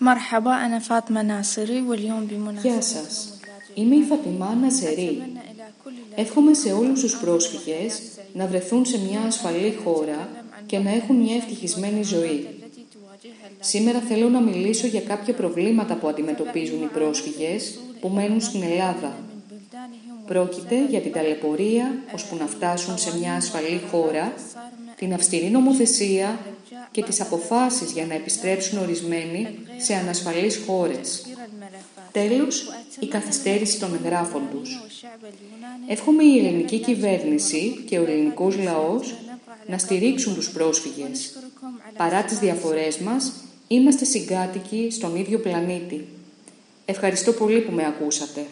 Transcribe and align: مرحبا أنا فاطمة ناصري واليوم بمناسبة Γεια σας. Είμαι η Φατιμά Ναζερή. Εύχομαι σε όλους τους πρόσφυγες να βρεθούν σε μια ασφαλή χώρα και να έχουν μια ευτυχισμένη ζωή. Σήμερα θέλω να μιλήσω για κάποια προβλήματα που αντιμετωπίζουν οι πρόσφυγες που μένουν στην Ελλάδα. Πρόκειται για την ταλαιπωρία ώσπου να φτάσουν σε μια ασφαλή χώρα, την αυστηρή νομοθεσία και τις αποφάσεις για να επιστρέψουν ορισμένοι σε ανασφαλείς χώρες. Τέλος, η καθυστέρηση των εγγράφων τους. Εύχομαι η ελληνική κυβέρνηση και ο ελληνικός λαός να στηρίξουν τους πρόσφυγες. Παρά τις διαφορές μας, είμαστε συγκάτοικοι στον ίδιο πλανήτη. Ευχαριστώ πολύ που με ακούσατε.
مرحبا 0.00 0.54
أنا 0.66 0.78
فاطمة 0.78 1.22
ناصري 1.22 1.80
واليوم 1.88 2.26
بمناسبة 2.26 2.68
Γεια 2.68 2.80
σας. 2.80 3.38
Είμαι 3.74 3.94
η 3.94 4.02
Φατιμά 4.02 4.54
Ναζερή. 4.54 5.22
Εύχομαι 6.14 6.54
σε 6.54 6.72
όλους 6.72 7.00
τους 7.00 7.16
πρόσφυγες 7.16 8.00
να 8.32 8.46
βρεθούν 8.46 8.84
σε 8.84 8.98
μια 8.98 9.20
ασφαλή 9.20 9.78
χώρα 9.84 10.28
και 10.66 10.78
να 10.78 10.90
έχουν 10.90 11.16
μια 11.16 11.36
ευτυχισμένη 11.36 12.02
ζωή. 12.02 12.48
Σήμερα 13.60 13.98
θέλω 13.98 14.28
να 14.28 14.40
μιλήσω 14.40 14.86
για 14.86 15.00
κάποια 15.00 15.34
προβλήματα 15.34 15.94
που 15.94 16.08
αντιμετωπίζουν 16.08 16.82
οι 16.82 16.86
πρόσφυγες 16.86 17.78
που 18.00 18.08
μένουν 18.08 18.40
στην 18.40 18.62
Ελλάδα. 18.62 19.16
Πρόκειται 20.26 20.86
για 20.88 21.00
την 21.00 21.12
ταλαιπωρία 21.12 21.94
ώσπου 22.14 22.36
να 22.36 22.46
φτάσουν 22.46 22.98
σε 22.98 23.18
μια 23.18 23.34
ασφαλή 23.34 23.80
χώρα, 23.90 24.32
την 24.96 25.14
αυστηρή 25.14 25.50
νομοθεσία 25.50 26.38
και 26.91 27.03
τις 27.03 27.21
αποφάσεις 27.21 27.91
για 27.91 28.05
να 28.05 28.13
επιστρέψουν 28.13 28.79
ορισμένοι 28.79 29.47
σε 29.77 29.93
ανασφαλείς 29.93 30.61
χώρες. 30.65 31.25
Τέλος, 32.11 32.69
η 32.99 33.07
καθυστέρηση 33.07 33.79
των 33.79 33.93
εγγράφων 33.93 34.41
τους. 34.51 34.81
Εύχομαι 35.87 36.23
η 36.23 36.37
ελληνική 36.37 36.79
κυβέρνηση 36.79 37.83
και 37.87 37.99
ο 37.99 38.03
ελληνικός 38.03 38.57
λαός 38.57 39.15
να 39.67 39.77
στηρίξουν 39.77 40.35
τους 40.35 40.49
πρόσφυγες. 40.49 41.37
Παρά 41.97 42.23
τις 42.23 42.39
διαφορές 42.39 42.97
μας, 42.97 43.33
είμαστε 43.67 44.05
συγκάτοικοι 44.05 44.87
στον 44.91 45.15
ίδιο 45.15 45.39
πλανήτη. 45.39 46.07
Ευχαριστώ 46.85 47.31
πολύ 47.31 47.61
που 47.61 47.71
με 47.71 47.85
ακούσατε. 47.85 48.45